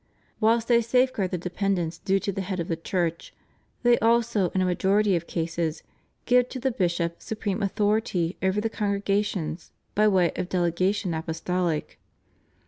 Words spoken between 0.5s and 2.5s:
they safeguard the dependence due to the